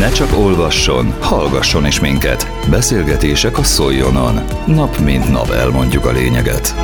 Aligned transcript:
Ne 0.00 0.10
csak 0.10 0.38
olvasson, 0.38 1.06
hallgasson 1.20 1.86
is 1.86 2.00
minket. 2.00 2.46
Beszélgetések 2.70 3.58
a 3.58 3.62
Szoljonon. 3.62 4.34
Nap 4.66 4.98
mint 4.98 5.30
nap 5.30 5.48
elmondjuk 5.48 6.04
a 6.04 6.12
lényeget. 6.12 6.74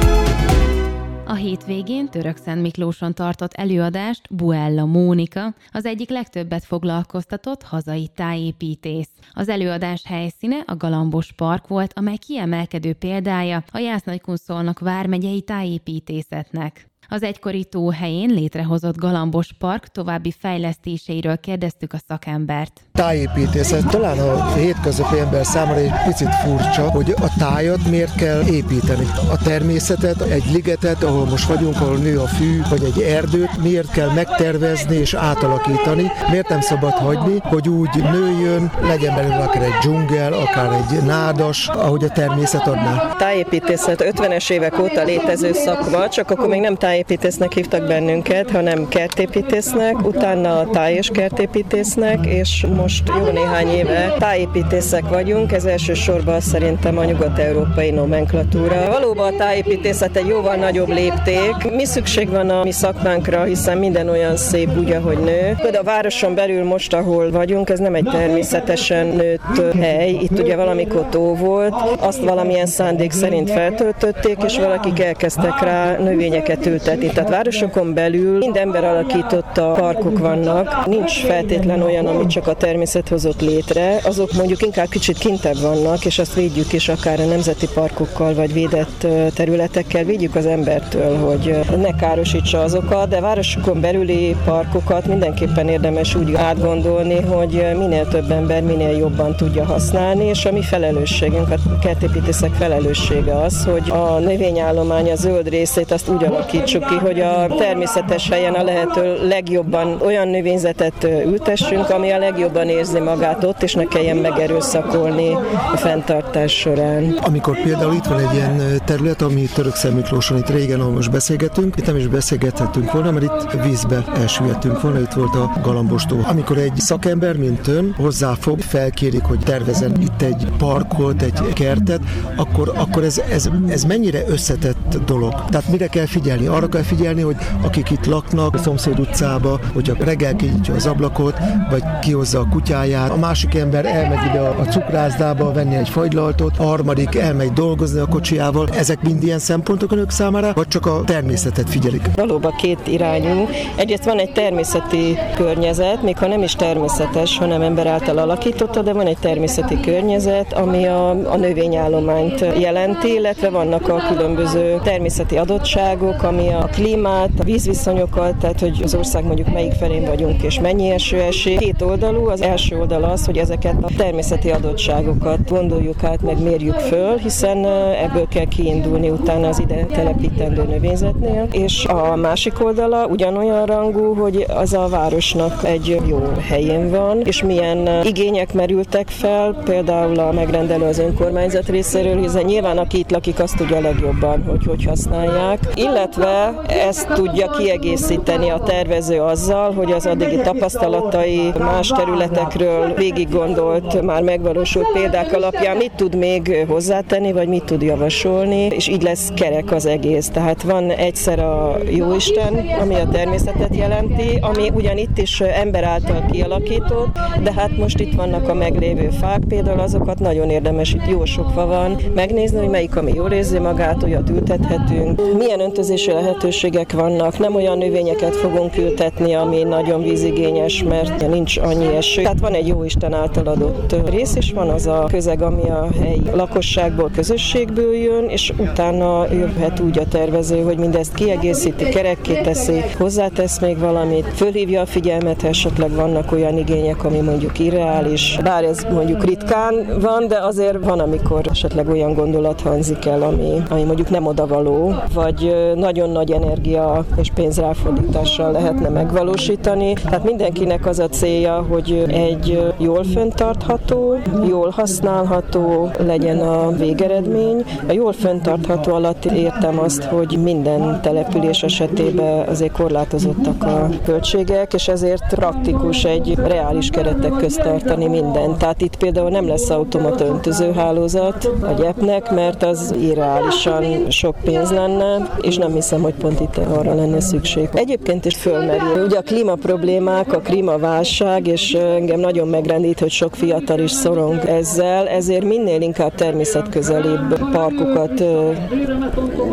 A 1.26 1.34
hétvégén 1.34 2.08
Törökszent 2.08 2.62
Miklóson 2.62 3.14
tartott 3.14 3.52
előadást 3.52 4.34
Buella 4.34 4.84
Mónika, 4.84 5.54
az 5.72 5.84
egyik 5.84 6.10
legtöbbet 6.10 6.64
foglalkoztatott 6.64 7.62
hazai 7.62 8.08
tájépítész. 8.14 9.10
Az 9.32 9.48
előadás 9.48 10.02
helyszíne 10.04 10.62
a 10.66 10.76
Galambos 10.76 11.32
Park 11.32 11.66
volt, 11.68 11.92
amely 11.94 12.16
kiemelkedő 12.16 12.92
példája 12.92 13.64
a 13.72 13.78
Jász-Nagykunszolnok 13.78 14.78
vármegyei 14.78 15.42
tájépítészetnek. 15.42 16.90
Az 17.08 17.22
egykori 17.22 17.64
tó 17.64 17.90
helyén 17.90 18.28
létrehozott 18.28 18.96
Galambos 18.96 19.52
Park 19.58 19.86
további 19.86 20.34
fejlesztéseiről 20.38 21.36
kérdeztük 21.36 21.92
a 21.92 21.98
szakembert. 22.08 22.80
Tájépítészet 22.92 23.88
talán 23.88 24.18
a 24.18 24.54
hétköznapi 24.54 25.18
ember 25.18 25.44
számára 25.44 25.78
egy 25.78 25.92
picit 26.04 26.34
furcsa, 26.34 26.90
hogy 26.90 27.10
a 27.10 27.34
tájat 27.38 27.88
miért 27.90 28.14
kell 28.14 28.42
építeni. 28.46 29.06
A 29.30 29.36
természetet, 29.42 30.20
egy 30.20 30.44
ligetet, 30.52 31.02
ahol 31.02 31.24
most 31.24 31.46
vagyunk, 31.46 31.80
ahol 31.80 31.96
nő 31.96 32.18
a 32.18 32.26
fű, 32.26 32.60
vagy 32.70 32.82
egy 32.82 33.00
erdőt, 33.00 33.62
miért 33.62 33.90
kell 33.90 34.12
megtervezni 34.12 34.96
és 34.96 35.14
átalakítani, 35.14 36.10
miért 36.30 36.48
nem 36.48 36.60
szabad 36.60 36.92
hagyni, 36.92 37.38
hogy 37.42 37.68
úgy 37.68 38.02
nőjön, 38.02 38.72
legyen 38.80 39.14
belőle 39.14 39.42
akár 39.42 39.62
egy 39.62 39.78
dzsungel, 39.80 40.32
akár 40.32 40.72
egy 40.72 41.02
nádas, 41.02 41.68
ahogy 41.68 42.04
a 42.04 42.08
természet 42.08 42.66
adná. 42.66 43.14
Tájépítészet 43.18 44.04
50-es 44.16 44.50
évek 44.50 44.78
óta 44.78 45.02
létező 45.02 45.52
szakma, 45.52 46.08
csak 46.08 46.30
akkor 46.30 46.48
még 46.48 46.60
nem 46.60 46.74
táj 46.74 46.95
tájépítésznek 46.96 47.52
hívtak 47.52 47.86
bennünket, 47.86 48.50
hanem 48.50 48.88
kertépítésznek, 48.88 50.06
utána 50.06 50.70
táj 50.70 50.94
és 50.94 51.08
kertépítésznek, 51.12 52.26
és 52.26 52.66
most 52.76 53.02
jó 53.18 53.32
néhány 53.32 53.68
éve 53.68 54.14
tájépítészek 54.18 55.08
vagyunk, 55.08 55.52
ez 55.52 55.64
elsősorban 55.64 56.40
szerintem 56.40 56.98
a 56.98 57.04
nyugat-európai 57.04 57.90
nomenklatúra. 57.90 58.88
Valóban 58.90 59.34
a 59.34 59.36
tájépítészet 59.36 60.16
egy 60.16 60.26
jóval 60.26 60.54
nagyobb 60.54 60.88
lépték. 60.88 61.70
Mi 61.70 61.84
szükség 61.84 62.30
van 62.30 62.50
a 62.50 62.62
mi 62.62 62.72
szakmánkra, 62.72 63.42
hiszen 63.42 63.78
minden 63.78 64.08
olyan 64.08 64.36
szép 64.36 64.78
úgy, 64.78 64.92
ahogy 64.92 65.18
nő. 65.18 65.56
De 65.70 65.78
a 65.78 65.82
városon 65.82 66.34
belül 66.34 66.64
most, 66.64 66.94
ahol 66.94 67.30
vagyunk, 67.30 67.70
ez 67.70 67.78
nem 67.78 67.94
egy 67.94 68.08
természetesen 68.12 69.06
nőtt 69.06 69.74
hely. 69.80 70.10
Itt 70.10 70.38
ugye 70.38 70.56
valamikor 70.56 71.06
tó 71.10 71.34
volt, 71.34 71.74
azt 71.98 72.20
valamilyen 72.20 72.66
szándék 72.66 73.10
szerint 73.10 73.50
feltöltötték, 73.50 74.36
és 74.46 74.58
valakik 74.58 75.00
elkezdtek 75.00 75.60
rá 75.60 75.96
növényeket 75.96 76.66
ültetni 76.66 76.75
ültetni. 76.76 77.08
Tehát 77.08 77.30
városokon 77.30 77.94
belül 77.94 78.38
mind 78.38 78.56
ember 78.56 78.84
alakította 78.84 79.72
parkok 79.72 80.18
vannak, 80.18 80.86
nincs 80.86 81.24
feltétlen 81.24 81.82
olyan, 81.82 82.06
amit 82.06 82.30
csak 82.30 82.46
a 82.46 82.54
természet 82.54 83.08
hozott 83.08 83.40
létre, 83.40 83.98
azok 84.04 84.32
mondjuk 84.32 84.62
inkább 84.62 84.88
kicsit 84.88 85.18
kintebb 85.18 85.60
vannak, 85.60 86.04
és 86.04 86.18
azt 86.18 86.34
védjük 86.34 86.72
is 86.72 86.88
akár 86.88 87.20
a 87.20 87.24
nemzeti 87.24 87.68
parkokkal, 87.74 88.34
vagy 88.34 88.52
védett 88.52 89.06
területekkel, 89.34 90.04
védjük 90.04 90.34
az 90.34 90.46
embertől, 90.46 91.16
hogy 91.16 91.58
ne 91.76 91.94
károsítsa 91.96 92.62
azokat, 92.62 93.08
de 93.08 93.20
városokon 93.20 93.80
belüli 93.80 94.36
parkokat 94.44 95.06
mindenképpen 95.06 95.68
érdemes 95.68 96.14
úgy 96.14 96.34
átgondolni, 96.34 97.20
hogy 97.20 97.66
minél 97.78 98.08
több 98.08 98.30
ember 98.30 98.62
minél 98.62 98.96
jobban 98.96 99.36
tudja 99.36 99.64
használni, 99.64 100.24
és 100.24 100.44
a 100.44 100.52
mi 100.52 100.62
felelősségünk, 100.62 101.50
a 101.50 101.78
kertépítészek 101.78 102.52
felelőssége 102.52 103.36
az, 103.36 103.64
hogy 103.64 103.90
a 103.90 104.18
növényállomány, 104.18 105.10
a 105.10 105.14
zöld 105.14 105.48
részét 105.48 105.90
azt 105.90 106.08
úgy 106.08 106.24
alakítsuk, 106.24 106.65
alakítsuk 106.66 106.98
ki, 106.98 107.06
hogy 107.06 107.20
a 107.20 107.46
természetes 107.58 108.28
helyen 108.28 108.54
a 108.54 108.62
lehető 108.62 109.28
legjobban 109.28 110.00
olyan 110.00 110.28
növényzetet 110.28 111.04
ültessünk, 111.04 111.90
ami 111.90 112.10
a 112.10 112.18
legjobban 112.18 112.68
érzi 112.68 112.98
magát 112.98 113.44
ott, 113.44 113.62
és 113.62 113.74
ne 113.74 113.84
kelljen 113.84 114.16
megerőszakolni 114.16 115.32
a 115.72 115.76
fenntartás 115.76 116.52
során. 116.52 117.18
Amikor 117.22 117.62
például 117.62 117.94
itt 117.94 118.04
van 118.04 118.18
egy 118.18 118.34
ilyen 118.34 118.60
terület, 118.84 119.22
ami 119.22 119.48
Török 119.54 119.74
Miklóson, 119.94 120.38
itt 120.38 120.50
régen, 120.50 120.80
ahol 120.80 120.92
most 120.92 121.10
beszélgetünk, 121.10 121.76
itt 121.76 121.86
nem 121.86 121.96
is 121.96 122.06
beszélgethettünk 122.06 122.92
volna, 122.92 123.10
mert 123.10 123.24
itt 123.24 123.62
vízbe 123.62 124.04
elsüllyedtünk 124.16 124.80
volna, 124.80 125.00
itt 125.00 125.12
volt 125.12 125.34
a 125.34 125.52
galambostó. 125.62 126.20
Amikor 126.24 126.58
egy 126.58 126.76
szakember, 126.76 127.36
mint 127.36 127.68
ön, 127.68 127.94
hozzáfog, 127.96 128.60
felkérik, 128.60 129.22
hogy 129.22 129.38
tervezen 129.38 130.00
itt 130.00 130.22
egy 130.22 130.46
parkot, 130.58 131.22
egy 131.22 131.52
kertet, 131.52 132.00
akkor, 132.36 132.72
akkor 132.74 133.02
ez, 133.04 133.22
ez, 133.30 133.48
ez 133.68 133.84
mennyire 133.84 134.22
összetett 134.28 134.98
dolog? 135.06 135.44
Tehát 135.50 135.68
mire 135.68 135.86
kell 135.86 136.06
figyelni? 136.06 136.46
Arra 136.56 136.68
kell 136.68 136.82
figyelni, 136.82 137.22
hogy 137.22 137.36
akik 137.62 137.90
itt 137.90 138.06
laknak 138.06 138.54
a 138.54 138.58
szomszéd 138.58 139.00
utcába, 139.00 139.60
hogyha 139.74 139.94
reggel 140.04 140.36
kinyitja 140.36 140.74
az 140.74 140.86
ablakot, 140.86 141.36
vagy 141.70 141.82
kihozza 142.00 142.40
a 142.40 142.48
kutyáját, 142.48 143.10
a 143.10 143.16
másik 143.16 143.54
ember 143.54 143.86
elmegy 143.86 144.24
ide 144.30 144.40
a 144.40 144.62
cukrászdába 144.62 145.52
venni 145.52 145.76
egy 145.76 145.88
fagylaltot, 145.88 146.58
a 146.58 146.62
harmadik 146.62 147.14
elmegy 147.14 147.52
dolgozni 147.52 148.00
a 148.00 148.06
kocsiával. 148.06 148.68
Ezek 148.72 149.02
mind 149.02 149.22
ilyen 149.22 149.38
szempontok 149.38 149.92
önök 149.92 150.10
számára, 150.10 150.52
vagy 150.54 150.68
csak 150.68 150.86
a 150.86 151.02
természetet 151.04 151.70
figyelik? 151.70 152.10
Valóban 152.14 152.54
két 152.56 152.86
irányú. 152.86 153.48
Egyrészt 153.76 154.04
van 154.04 154.18
egy 154.18 154.32
természeti 154.32 155.18
környezet, 155.34 156.02
még 156.02 156.18
ha 156.18 156.26
nem 156.26 156.42
is 156.42 156.54
természetes, 156.54 157.38
hanem 157.38 157.62
ember 157.62 157.86
által 157.86 158.18
alakította, 158.18 158.82
de 158.82 158.92
van 158.92 159.06
egy 159.06 159.18
természeti 159.18 159.80
környezet, 159.80 160.52
ami 160.52 160.86
a, 160.86 161.10
a 161.10 161.36
növényállományt 161.36 162.44
jelenti, 162.58 163.12
illetve 163.12 163.50
vannak 163.50 163.88
a 163.88 164.02
különböző 164.08 164.80
természeti 164.84 165.36
adottságok, 165.36 166.22
ami 166.22 166.45
a 166.48 166.68
klímát, 166.72 167.30
a 167.38 167.44
vízviszonyokat, 167.44 168.36
tehát 168.36 168.60
hogy 168.60 168.80
az 168.82 168.94
ország 168.94 169.24
mondjuk 169.24 169.52
melyik 169.52 169.72
felén 169.72 170.04
vagyunk 170.04 170.42
és 170.42 170.60
mennyi 170.60 170.90
eső 170.90 171.20
esik. 171.20 171.58
Két 171.58 171.82
oldalú, 171.82 172.28
az 172.28 172.42
első 172.42 172.78
oldal 172.78 173.04
az, 173.04 173.24
hogy 173.24 173.36
ezeket 173.36 173.74
a 173.82 173.90
természeti 173.96 174.50
adottságokat 174.50 175.48
gondoljuk 175.48 176.04
át, 176.04 176.22
meg 176.22 176.42
mérjük 176.42 176.74
föl, 176.74 177.16
hiszen 177.16 177.66
ebből 178.04 178.28
kell 178.28 178.44
kiindulni 178.44 179.10
utána 179.10 179.48
az 179.48 179.58
ide 179.58 179.84
telepítendő 179.84 180.62
növényzetnél. 180.62 181.48
És 181.50 181.84
a 181.84 182.16
másik 182.16 182.64
oldala 182.64 183.06
ugyanolyan 183.06 183.66
rangú, 183.66 184.14
hogy 184.14 184.46
az 184.48 184.72
a 184.72 184.88
városnak 184.88 185.64
egy 185.64 185.96
jó 186.06 186.22
helyén 186.48 186.90
van, 186.90 187.20
és 187.24 187.42
milyen 187.42 187.88
igények 188.04 188.52
merültek 188.52 189.08
fel, 189.08 189.60
például 189.64 190.18
a 190.18 190.32
megrendelő 190.32 190.84
az 190.84 190.98
önkormányzat 190.98 191.68
részéről, 191.68 192.20
hiszen 192.20 192.44
nyilván 192.44 192.78
aki 192.78 192.98
itt 192.98 193.10
lakik, 193.10 193.40
azt 193.40 193.56
tudja 193.56 193.80
legjobban, 193.80 194.44
hogy 194.48 194.64
hogy 194.66 194.84
használják. 194.84 195.58
Illetve 195.74 196.35
ezt 196.66 197.08
tudja 197.14 197.50
kiegészíteni 197.50 198.50
a 198.50 198.58
tervező 198.58 199.20
azzal, 199.20 199.72
hogy 199.72 199.92
az 199.92 200.06
addigi 200.06 200.36
tapasztalatai 200.36 201.52
más 201.58 201.88
területekről 201.88 202.94
végig 202.94 203.28
gondolt, 203.30 204.02
már 204.02 204.22
megvalósult 204.22 204.86
példák 204.92 205.32
alapján. 205.32 205.76
Mit 205.76 205.92
tud 205.96 206.14
még 206.14 206.64
hozzátenni, 206.68 207.32
vagy 207.32 207.48
mit 207.48 207.64
tud 207.64 207.82
javasolni, 207.82 208.66
és 208.66 208.88
így 208.88 209.02
lesz 209.02 209.30
kerek 209.34 209.72
az 209.72 209.86
egész. 209.86 210.28
Tehát 210.28 210.62
van 210.62 210.90
egyszer 210.90 211.38
a 211.38 211.76
Jóisten, 211.90 212.66
ami 212.80 212.94
a 212.94 213.08
természetet 213.08 213.76
jelenti, 213.76 214.38
ami 214.40 214.70
ugyan 214.74 214.96
itt 214.96 215.18
is 215.18 215.40
ember 215.40 215.84
által 215.84 216.24
kialakított, 216.30 217.18
de 217.42 217.52
hát 217.52 217.76
most 217.76 218.00
itt 218.00 218.14
vannak 218.14 218.48
a 218.48 218.54
meglévő 218.54 219.08
fák, 219.08 219.40
például 219.48 219.80
azokat 219.80 220.18
nagyon 220.18 220.50
érdemes, 220.50 220.92
itt 220.92 221.08
jó 221.08 221.24
sok 221.24 221.50
fa 221.54 221.66
van, 221.66 221.96
megnézni, 222.14 222.58
hogy 222.58 222.68
melyik, 222.68 222.96
ami 222.96 223.12
jól 223.14 223.30
érzi 223.30 223.58
magát, 223.58 224.02
olyat 224.02 224.30
ültethetünk, 224.30 225.36
milyen 225.38 225.60
öntözési 225.60 226.10
lehetőségek 226.26 226.92
vannak, 226.92 227.38
nem 227.38 227.54
olyan 227.54 227.78
növényeket 227.78 228.36
fogunk 228.36 228.76
ültetni, 228.76 229.34
ami 229.34 229.62
nagyon 229.62 230.02
vízigényes, 230.02 230.82
mert 230.82 231.28
nincs 231.28 231.56
annyi 231.56 231.96
eső. 231.96 232.22
Tehát 232.22 232.40
van 232.40 232.52
egy 232.52 232.66
jó 232.66 232.84
Isten 232.84 233.12
által 233.12 233.46
adott 233.46 233.94
rész, 234.10 234.34
és 234.36 234.52
van 234.52 234.68
az 234.68 234.86
a 234.86 235.06
közeg, 235.10 235.42
ami 235.42 235.70
a 235.70 235.88
helyi 236.00 236.22
lakosságból, 236.34 237.10
közösségből 237.14 237.94
jön, 237.94 238.28
és 238.28 238.52
utána 238.58 239.32
jöhet 239.32 239.80
úgy 239.80 239.98
a 239.98 240.08
tervező, 240.08 240.62
hogy 240.62 240.78
mindezt 240.78 241.14
kiegészíti, 241.14 241.84
kerekké 241.84 242.40
teszi, 242.40 242.80
hozzátesz 242.98 243.60
még 243.60 243.78
valamit, 243.78 244.26
fölhívja 244.34 244.80
a 244.80 244.86
figyelmet, 244.86 245.42
ha 245.42 245.48
esetleg 245.48 245.90
vannak 245.90 246.32
olyan 246.32 246.58
igények, 246.58 247.04
ami 247.04 247.18
mondjuk 247.18 247.58
irreális, 247.58 248.38
bár 248.42 248.64
ez 248.64 248.86
mondjuk 248.90 249.24
ritkán 249.24 249.98
van, 250.00 250.28
de 250.28 250.38
azért 250.38 250.84
van, 250.84 251.00
amikor 251.00 251.40
esetleg 251.50 251.88
olyan 251.88 252.14
gondolat 252.14 252.60
hangzik 252.60 253.04
el, 253.04 253.22
ami, 253.22 253.62
ami 253.68 253.82
mondjuk 253.82 254.10
nem 254.10 254.26
odavaló, 254.26 254.94
vagy 255.14 255.54
nagyon 255.74 256.14
nagy 256.16 256.30
energia 256.30 257.04
és 257.16 257.30
pénzráfordítással 257.34 258.52
lehetne 258.52 258.88
megvalósítani. 258.88 259.92
Tehát 259.92 260.24
mindenkinek 260.24 260.86
az 260.86 260.98
a 260.98 261.08
célja, 261.08 261.66
hogy 261.68 262.04
egy 262.08 262.74
jól 262.78 263.04
föntartható, 263.04 264.16
jól 264.48 264.70
használható 264.70 265.90
legyen 265.98 266.38
a 266.38 266.70
végeredmény. 266.70 267.64
A 267.88 267.92
jól 267.92 268.12
föntartható 268.12 268.92
alatt 268.92 269.24
értem 269.24 269.78
azt, 269.78 270.04
hogy 270.04 270.38
minden 270.42 271.00
település 271.02 271.62
esetében 271.62 272.48
azért 272.48 272.72
korlátozottak 272.72 273.62
a 273.62 273.88
költségek, 274.04 274.74
és 274.74 274.88
ezért 274.88 275.34
praktikus 275.34 276.04
egy 276.04 276.34
reális 276.34 276.88
keretek 276.88 277.32
közt 277.32 277.60
tartani 277.62 278.06
mindent. 278.06 278.58
Tehát 278.58 278.80
itt 278.80 278.96
például 278.96 279.30
nem 279.30 279.48
lesz 279.48 279.70
automata 279.70 280.24
öntözőhálózat 280.24 281.50
a 281.62 281.72
gyepnek, 281.72 282.30
mert 282.30 282.62
az 282.62 282.94
irreálisan 283.00 284.10
sok 284.10 284.36
pénz 284.44 284.70
lenne, 284.70 285.28
és 285.40 285.56
nem 285.56 285.72
hiszem, 285.72 286.04
hogy 286.06 286.14
pont 286.14 286.40
itt 286.40 286.56
arra 286.56 286.94
lenne 286.94 287.20
szükség. 287.20 287.68
Egyébként 287.72 288.24
is 288.24 288.36
fölmerül. 288.36 289.04
Ugye 289.04 289.18
a 289.18 289.22
klímaproblémák, 289.22 290.32
a 290.32 290.40
klímaválság, 290.40 291.46
és 291.46 291.74
engem 291.74 292.20
nagyon 292.20 292.48
megrendít, 292.48 293.00
hogy 293.00 293.10
sok 293.10 293.34
fiatal 293.34 293.78
is 293.78 293.90
szorong 293.90 294.44
ezzel, 294.44 295.08
ezért 295.08 295.44
minél 295.44 295.80
inkább 295.80 296.14
természetközelibb 296.14 297.50
parkokat 297.52 298.24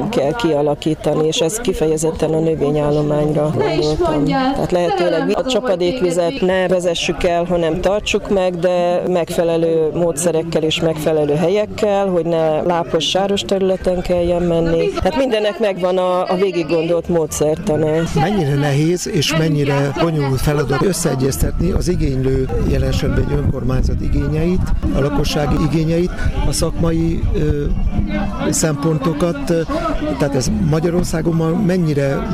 kell 0.09 0.31
kialakítani, 0.35 1.27
és 1.27 1.37
ez 1.37 1.57
kifejezetten 1.57 2.33
a 2.33 2.39
növényállományra 2.39 3.53
gondoltam. 3.57 4.25
Tehát 4.25 4.71
lehetőleg 4.71 5.31
a 5.33 5.45
csapadékvizet 5.45 6.41
ne 6.41 6.67
vezessük 6.67 7.23
el, 7.23 7.43
hanem 7.43 7.81
tartsuk 7.81 8.29
meg, 8.29 8.59
de 8.59 9.01
megfelelő 9.07 9.89
módszerekkel 9.93 10.63
és 10.63 10.79
megfelelő 10.79 11.33
helyekkel, 11.33 12.07
hogy 12.07 12.25
ne 12.25 12.61
lápos, 12.61 13.09
sáros 13.09 13.41
területen 13.41 14.01
kelljen 14.01 14.41
menni. 14.41 14.89
Tehát 14.89 15.17
mindennek 15.17 15.59
megvan 15.59 15.97
a, 15.97 16.32
a 16.33 16.35
végig 16.35 16.67
gondolt 16.67 17.07
módszertana. 17.07 17.87
Mennyire 18.15 18.55
nehéz 18.55 19.07
és 19.07 19.37
mennyire 19.37 19.93
bonyolult 20.01 20.41
feladat 20.41 20.81
összeegyeztetni 20.81 21.71
az 21.71 21.87
igénylő 21.87 22.49
jelen 22.69 22.93
egy 23.01 23.33
önkormányzat 23.37 24.01
igényeit, 24.01 24.61
a 24.95 24.99
lakossági 24.99 25.55
igényeit, 25.63 26.11
a 26.47 26.51
szakmai 26.51 27.19
ö, 27.33 27.65
szempontokat, 28.49 29.45
tehát 30.17 30.35
ez 30.35 30.51
Magyarországon 30.69 31.35
ma 31.35 31.47
mennyire 31.65 32.27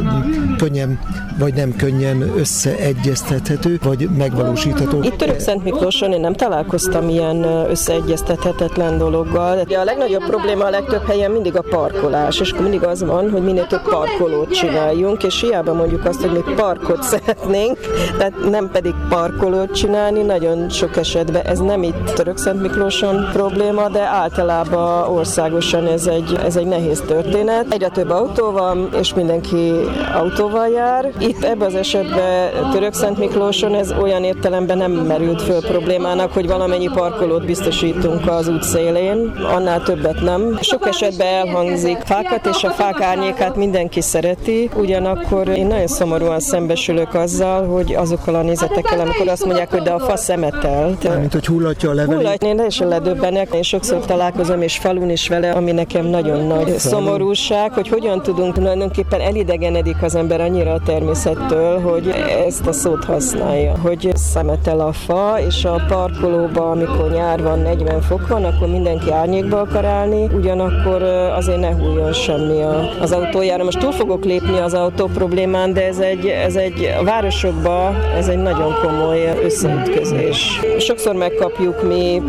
könnyen 0.58 1.00
vagy 1.40 1.54
nem 1.54 1.76
könnyen 1.76 2.22
összeegyeztethető, 2.38 3.80
vagy 3.84 4.10
megvalósítható? 4.18 5.04
Itt 5.04 5.18
Török 5.18 5.40
Szent 5.40 5.64
Miklóson 5.64 6.12
én 6.12 6.20
nem 6.20 6.34
találkoztam 6.34 7.10
ilyen 7.10 7.44
összeegyeztethetetlen 7.70 8.98
dologgal. 8.98 9.64
De 9.64 9.78
a 9.78 9.84
legnagyobb 9.84 10.26
probléma 10.26 10.66
a 10.66 10.70
legtöbb 10.70 11.06
helyen 11.08 11.32
mindig 11.32 11.58
a 11.58 11.62
parkolás, 11.62 12.40
és 12.40 12.54
mindig 12.54 12.84
az 12.84 13.04
van, 13.04 13.30
hogy 13.30 13.44
minél 13.44 13.68
több 13.68 13.82
parkolót 13.82 14.54
csináljunk, 14.54 15.24
és 15.24 15.42
hiába 15.42 15.74
mondjuk 15.74 16.06
azt, 16.06 16.22
hogy 16.22 16.32
mi 16.32 16.54
parkot 16.56 17.04
szeretnénk, 17.12 17.78
tehát 18.18 18.50
nem 18.50 18.70
pedig 18.72 18.94
parkolót 19.10 19.72
csinálni, 19.72 20.22
nagyon 20.22 20.70
sok 20.70 20.98
esetben 20.98 21.46
ez 21.46 21.60
nem 21.60 21.84
itt 21.84 22.14
Török 22.16 22.38
Szent 22.38 22.62
Miklóson 22.62 23.30
probléma, 23.34 23.90
de 23.90 24.02
általában 24.02 25.18
országosan 25.18 25.88
ez 25.88 26.08
egy, 26.08 26.40
ez 26.46 26.56
egy 26.56 26.68
nehéz 26.68 27.04
történet. 27.08 27.74
Egyre 27.74 27.90
több 27.90 28.10
autó 28.10 28.52
van, 28.52 28.90
és 29.00 29.14
mindenki 29.14 29.72
autóval 30.14 30.68
jár. 30.68 31.12
Itt 31.30 31.44
ebben 31.44 31.68
az 31.68 31.76
esetben 31.76 32.70
Török 32.72 32.94
Szent 32.94 33.18
Miklóson 33.18 33.76
ez 33.76 33.92
olyan 34.02 34.24
értelemben 34.24 34.78
nem 34.78 34.92
merült 34.92 35.42
föl 35.42 35.62
problémának, 35.62 36.34
hogy 36.34 36.48
valamennyi 36.48 36.90
parkolót 36.94 37.46
biztosítunk 37.46 38.28
az 38.28 38.48
út 38.48 38.64
szélén, 38.64 39.34
annál 39.56 39.84
többet 39.84 40.22
nem. 40.22 40.58
Sok 40.62 40.88
esetben 40.88 41.28
elhangzik 41.28 41.98
fákat, 41.98 42.46
és 42.46 42.64
a 42.64 42.70
fák 42.70 43.02
árnyékát 43.02 43.56
mindenki 43.56 44.02
szereti, 44.02 44.70
ugyanakkor 44.76 45.48
én 45.48 45.68
nagyon 45.68 45.88
szomorúan 45.88 46.40
szembesülök 46.40 47.14
azzal, 47.14 47.68
hogy 47.68 47.96
azokkal 47.96 48.36
a 48.36 48.42
nézetekkel, 48.42 49.00
amikor 49.00 49.28
azt 49.28 49.46
mondják, 49.46 49.70
hogy 49.72 49.82
de 49.82 49.92
a 49.92 50.00
fa 50.00 50.16
szemetel. 50.16 50.98
Mint 51.20 51.34
hogy 51.34 51.46
hullatja 51.46 51.90
a 51.90 51.94
levelét. 51.94 52.22
Hullatja, 52.22 52.48
én 52.48 52.56
teljesen 52.56 52.88
ledöbbenek, 52.88 53.54
én 53.54 53.64
sokszor 53.64 54.06
találkozom, 54.06 54.62
és 54.62 54.78
falun 54.78 55.10
is 55.10 55.28
vele, 55.28 55.52
ami 55.52 55.72
nekem 55.72 56.06
nagyon 56.06 56.48
nagy 56.48 56.78
szomorúság, 56.78 57.74
hogy 57.74 57.88
hogyan 57.88 58.22
tudunk 58.22 58.54
tulajdonképpen 58.54 59.22
elidegenedik 59.22 60.02
az 60.02 60.16
ember 60.16 60.42
annyira 60.42 60.74
a 60.74 60.80
természettől, 61.24 61.82
hogy 61.82 62.08
ezt 62.48 62.68
a 62.68 62.72
szót 62.72 63.04
használja, 63.04 63.78
hogy 63.82 64.12
szemetel 64.16 64.80
a 64.80 64.92
fa, 64.92 65.40
és 65.48 65.66
a 65.66 65.84
parkolóba, 65.88 66.70
amikor 66.70 67.12
nyár 67.12 67.42
van, 67.42 67.60
40 67.60 68.02
fok 68.02 68.28
van, 68.28 68.44
akkor 68.44 68.68
mindenki 68.68 69.12
árnyékba 69.12 69.60
akar 69.60 69.86
állni, 69.86 70.30
ugyanakkor 70.34 71.04
azért 71.38 71.60
ne 71.60 71.72
hújjon 71.74 72.14
semmi 72.14 72.62
az 73.02 73.12
autójára. 73.12 73.64
Most 73.64 73.80
túl 73.80 73.92
fogok 73.92 74.26
lépni 74.26 74.58
az 74.58 74.74
autó 74.74 75.06
problémán, 75.06 75.74
de 75.74 75.88
ez 75.88 76.00
egy, 76.00 76.26
ez 76.26 76.56
egy 76.56 76.96
a 77.00 77.04
városokban 77.04 77.96
ez 78.18 78.28
egy 78.28 78.42
nagyon 78.42 78.74
komoly 78.82 79.40
összeütközés. 79.44 80.60
Sokszor 80.80 81.16
megkapjuk 81.16 81.88
mi 81.88 82.22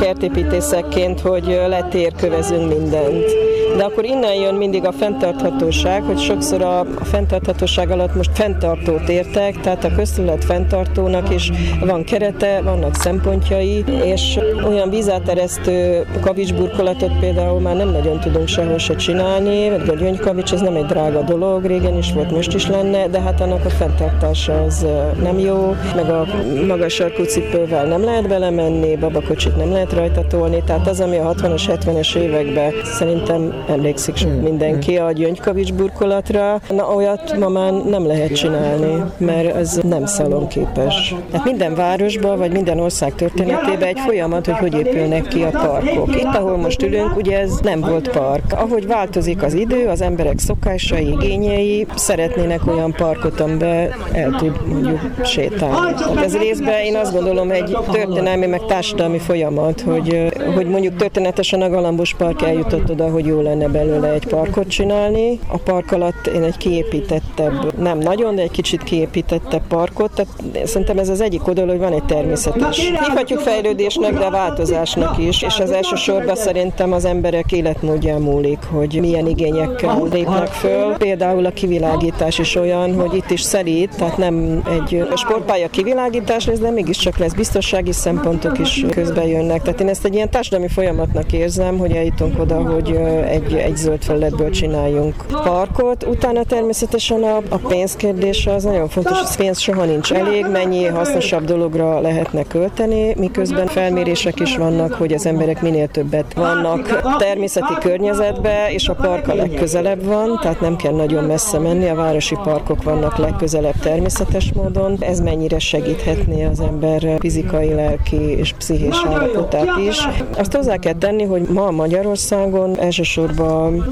kertépítészekként, 0.00 1.20
hogy 1.20 1.60
letérkövezünk 1.68 2.68
mindent 2.68 3.50
de 3.80 3.86
akkor 3.86 4.04
innen 4.04 4.34
jön 4.34 4.54
mindig 4.54 4.84
a 4.84 4.92
fenntarthatóság, 4.92 6.02
hogy 6.02 6.18
sokszor 6.18 6.62
a, 6.62 6.80
a 6.80 7.04
fenntarthatóság 7.04 7.90
alatt 7.90 8.14
most 8.14 8.30
fenntartót 8.34 9.08
értek, 9.08 9.60
tehát 9.60 9.84
a 9.84 9.94
közterület 9.94 10.44
fenntartónak 10.44 11.34
is 11.34 11.50
van 11.80 12.04
kerete, 12.04 12.60
vannak 12.64 12.94
szempontjai, 12.94 13.84
és 14.04 14.38
olyan 14.66 14.90
vízáteresztő 14.90 16.06
kavicsburkolatot 16.20 17.18
például 17.18 17.60
már 17.60 17.76
nem 17.76 17.88
nagyon 17.88 18.20
tudunk 18.20 18.48
sehol 18.48 18.78
se 18.78 18.96
csinálni, 18.96 19.70
vagy 19.70 19.88
a 19.88 19.94
gyöngykavics, 19.94 20.52
ez 20.52 20.60
nem 20.60 20.74
egy 20.74 20.86
drága 20.86 21.22
dolog, 21.22 21.64
régen 21.64 21.96
is 21.96 22.12
volt, 22.12 22.30
most 22.30 22.54
is 22.54 22.66
lenne, 22.66 23.08
de 23.08 23.20
hát 23.20 23.40
annak 23.40 23.64
a 23.64 23.70
fenntartása 23.70 24.62
az 24.62 24.86
nem 25.22 25.38
jó, 25.38 25.74
meg 25.96 26.10
a 26.10 26.26
magas 26.66 26.94
sarkú 26.94 27.22
cipővel 27.22 27.84
nem 27.84 28.04
lehet 28.04 28.28
belemenni, 28.28 28.96
babakocsit 28.96 29.56
nem 29.56 29.72
lehet 29.72 29.92
rajta 29.92 30.24
tolni, 30.28 30.62
tehát 30.66 30.86
az, 30.88 31.00
ami 31.00 31.16
a 31.16 31.34
60-as, 31.34 31.62
70-es 31.66 32.16
években 32.16 32.72
szerintem 32.84 33.68
emlékszik 33.70 34.18
hmm. 34.18 34.32
mindenki 34.32 34.96
a 34.96 35.12
gyöngykavics 35.12 35.72
burkolatra. 35.72 36.60
Na 36.70 36.94
olyat 36.94 37.38
ma 37.38 37.48
már 37.48 37.72
nem 37.72 38.06
lehet 38.06 38.34
csinálni, 38.34 39.02
mert 39.16 39.54
ez 39.54 39.80
nem 39.82 40.06
szalonképes. 40.06 41.14
Tehát 41.30 41.46
minden 41.46 41.74
városban, 41.74 42.38
vagy 42.38 42.52
minden 42.52 42.78
ország 42.78 43.14
történetében 43.14 43.88
egy 43.88 43.98
folyamat, 44.06 44.46
hogy 44.46 44.70
hogy 44.70 44.86
épülnek 44.86 45.28
ki 45.28 45.42
a 45.42 45.50
parkok. 45.50 46.16
Itt, 46.16 46.34
ahol 46.34 46.56
most 46.56 46.82
ülünk, 46.82 47.16
ugye 47.16 47.38
ez 47.38 47.58
nem 47.62 47.80
volt 47.80 48.08
park. 48.10 48.52
Ahogy 48.52 48.86
változik 48.86 49.42
az 49.42 49.54
idő, 49.54 49.86
az 49.86 50.00
emberek 50.00 50.38
szokásai, 50.38 51.08
igényei, 51.10 51.86
szeretnének 51.94 52.66
olyan 52.66 52.92
parkot, 52.92 53.40
amiben 53.40 53.90
el 54.12 54.34
tud 54.38 54.66
mondjuk 54.66 55.00
sétálni. 55.24 55.94
Tehát 55.94 56.24
ez 56.24 56.36
részben 56.36 56.84
én 56.84 56.96
azt 56.96 57.12
gondolom 57.12 57.50
egy 57.50 57.76
történelmi, 57.90 58.46
meg 58.46 58.64
társadalmi 58.66 59.18
folyamat, 59.18 59.80
hogy, 59.80 60.32
hogy 60.54 60.66
mondjuk 60.66 60.96
történetesen 60.96 61.62
a 61.62 61.68
Galambos 61.68 62.14
Park 62.14 62.42
eljutott 62.42 62.90
oda, 62.90 63.10
hogy 63.10 63.26
jó 63.26 63.40
lenne 63.50 63.68
belőle 63.68 64.08
egy 64.08 64.26
parkot 64.26 64.68
csinálni. 64.68 65.38
A 65.46 65.58
park 65.58 65.92
alatt 65.92 66.26
én 66.26 66.42
egy 66.42 66.56
kiépítettebb, 66.56 67.78
nem 67.78 67.98
nagyon, 67.98 68.34
de 68.34 68.42
egy 68.42 68.50
kicsit 68.50 68.82
kiépítettebb 68.82 69.66
parkot, 69.68 70.10
tehát 70.14 70.66
szerintem 70.66 70.98
ez 70.98 71.08
az 71.08 71.20
egyik 71.20 71.48
oldal, 71.48 71.66
hogy 71.66 71.78
van 71.78 71.92
egy 71.92 72.04
természetes. 72.04 72.78
Hívhatjuk 72.78 73.40
fejlődésnek, 73.40 74.18
de 74.18 74.30
változásnak 74.30 75.18
is, 75.18 75.42
és 75.42 75.58
az 75.58 75.70
elsősorban 75.70 76.36
szerintem 76.36 76.92
az 76.92 77.04
emberek 77.04 77.52
életmódján 77.52 78.20
múlik, 78.20 78.58
hogy 78.70 78.98
milyen 79.00 79.26
igényekkel 79.26 80.02
lépnek 80.12 80.48
föl. 80.48 80.96
Például 80.96 81.46
a 81.46 81.50
kivilágítás 81.50 82.38
is 82.38 82.56
olyan, 82.56 82.94
hogy 82.94 83.14
itt 83.14 83.30
is 83.30 83.40
szelít, 83.40 83.96
tehát 83.96 84.16
nem 84.16 84.62
egy 84.70 85.04
sportpálya 85.14 85.68
kivilágítás 85.68 86.46
lesz, 86.46 86.58
de 86.58 86.70
mégiscsak 86.70 87.18
lesz 87.18 87.32
biztonsági 87.32 87.92
szempontok 87.92 88.58
is 88.58 88.84
közben 88.90 89.26
jönnek. 89.26 89.62
Tehát 89.62 89.80
én 89.80 89.88
ezt 89.88 90.04
egy 90.04 90.14
ilyen 90.14 90.30
társadalmi 90.30 90.68
folyamatnak 90.68 91.32
érzem, 91.32 91.78
hogy 91.78 91.92
eljutunk 91.92 92.40
oda, 92.40 92.62
hogy 92.62 92.90
egy, 93.28 93.39
egy 93.46 93.76
zöld 93.76 94.02
felületből 94.02 94.50
csináljunk 94.50 95.14
parkot. 95.42 96.04
Utána 96.04 96.44
természetesen 96.44 97.22
a, 97.22 97.36
a 97.48 97.56
pénzkérdés 97.56 98.46
az 98.46 98.64
nagyon 98.64 98.88
fontos, 98.88 99.18
hogy 99.18 99.36
pénz 99.36 99.58
soha 99.58 99.84
nincs 99.84 100.12
elég, 100.12 100.46
mennyi 100.46 100.84
hasznosabb 100.84 101.44
dologra 101.44 102.00
lehetne 102.00 102.42
költeni, 102.42 103.14
miközben 103.18 103.66
felmérések 103.66 104.40
is 104.40 104.56
vannak, 104.56 104.92
hogy 104.92 105.12
az 105.12 105.26
emberek 105.26 105.62
minél 105.62 105.88
többet 105.88 106.34
vannak 106.34 107.02
természeti 107.18 107.74
környezetbe, 107.80 108.72
és 108.72 108.88
a 108.88 108.94
park 108.94 109.28
a 109.28 109.34
legközelebb 109.34 110.04
van, 110.04 110.38
tehát 110.42 110.60
nem 110.60 110.76
kell 110.76 110.92
nagyon 110.92 111.24
messze 111.24 111.58
menni, 111.58 111.88
a 111.88 111.94
városi 111.94 112.36
parkok 112.42 112.82
vannak 112.82 113.16
legközelebb 113.16 113.78
természetes 113.82 114.52
módon. 114.52 114.96
Ez 115.00 115.20
mennyire 115.20 115.58
segíthetné 115.58 116.44
az 116.44 116.60
ember 116.60 117.16
fizikai, 117.18 117.74
lelki 117.74 118.16
és 118.16 118.52
pszichés 118.52 118.96
állapotát 119.06 119.76
is. 119.88 120.08
Azt 120.38 120.52
hozzá 120.52 120.76
kell 120.76 120.94
tenni, 120.94 121.24
hogy 121.24 121.42
ma 121.42 121.70
Magyarországon 121.70 122.78
elsősorban 122.80 123.29